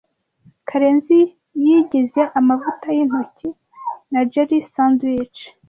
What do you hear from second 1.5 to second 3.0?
yigize amavuta